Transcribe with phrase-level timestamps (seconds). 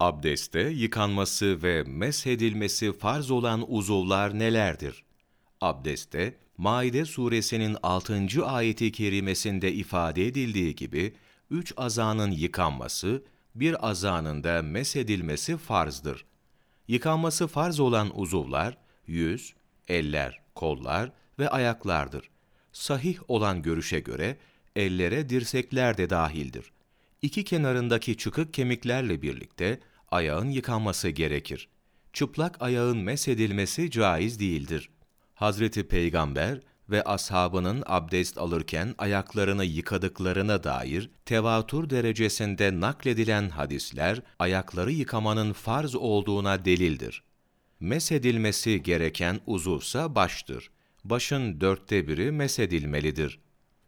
[0.00, 5.04] Abdeste yıkanması ve meshedilmesi farz olan uzuvlar nelerdir?
[5.60, 8.46] Abdeste, Maide suresinin 6.
[8.46, 11.14] ayeti kerimesinde ifade edildiği gibi,
[11.50, 13.24] üç azanın yıkanması,
[13.54, 16.24] bir azanın da meshedilmesi farzdır.
[16.88, 19.54] Yıkanması farz olan uzuvlar, yüz,
[19.88, 22.30] eller, kollar ve ayaklardır.
[22.72, 24.36] Sahih olan görüşe göre,
[24.76, 26.72] ellere dirsekler de dahildir.
[27.26, 29.80] İki kenarındaki çıkık kemiklerle birlikte
[30.10, 31.68] ayağın yıkanması gerekir.
[32.12, 34.90] Çıplak ayağın mesedilmesi caiz değildir.
[35.34, 45.52] Hazreti Peygamber ve ashabının abdest alırken ayaklarını yıkadıklarına dair tevatür derecesinde nakledilen hadisler ayakları yıkamanın
[45.52, 47.22] farz olduğuna delildir.
[47.80, 50.70] Mesedilmesi gereken uzuvsa baştır.
[51.04, 53.38] Başın dörtte biri mesedilmelidir.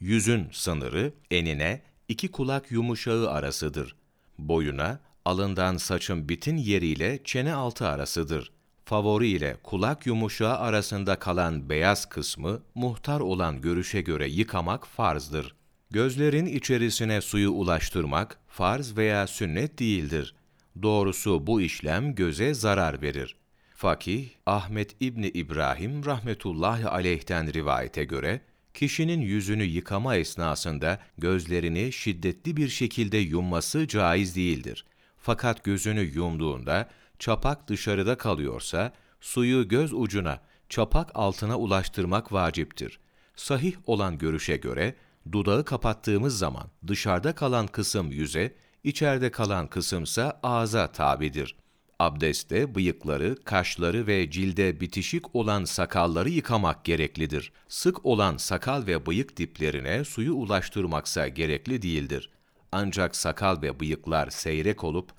[0.00, 3.96] Yüzün sınırı enine iki kulak yumuşağı arasıdır.
[4.38, 8.52] Boyuna, alından saçın bitin yeriyle çene altı arasıdır.
[8.84, 15.54] Favori ile kulak yumuşağı arasında kalan beyaz kısmı muhtar olan görüşe göre yıkamak farzdır.
[15.90, 20.34] Gözlerin içerisine suyu ulaştırmak farz veya sünnet değildir.
[20.82, 23.36] Doğrusu bu işlem göze zarar verir.
[23.74, 28.40] Fakih Ahmet İbni İbrahim rahmetullahi aleyhten rivayete göre,
[28.74, 34.84] kişinin yüzünü yıkama esnasında gözlerini şiddetli bir şekilde yumması caiz değildir.
[35.18, 43.00] Fakat gözünü yumduğunda çapak dışarıda kalıyorsa suyu göz ucuna, çapak altına ulaştırmak vaciptir.
[43.36, 44.94] Sahih olan görüşe göre
[45.32, 51.56] dudağı kapattığımız zaman dışarıda kalan kısım yüze, içeride kalan kısımsa ağza tabidir.
[51.98, 57.52] Abdeste bıyıkları, kaşları ve cilde bitişik olan sakalları yıkamak gereklidir.
[57.68, 62.30] Sık olan sakal ve bıyık diplerine suyu ulaştırmaksa gerekli değildir.
[62.72, 65.10] Ancak sakal ve bıyıklar seyrek olup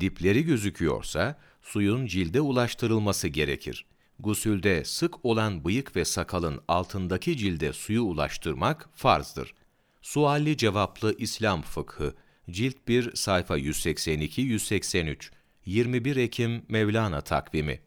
[0.00, 3.86] dipleri gözüküyorsa suyun cilde ulaştırılması gerekir.
[4.18, 9.54] Gusülde sık olan bıyık ve sakalın altındaki cilde suyu ulaştırmak farzdır.
[10.02, 12.14] Sualli cevaplı İslam fıkhı,
[12.50, 15.30] cilt 1 sayfa 182-183,
[15.70, 17.80] 21 Ekim Mevlana takvimi